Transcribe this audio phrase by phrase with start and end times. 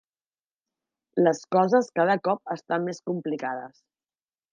[1.27, 3.79] Les coses cada cop estan més complicades.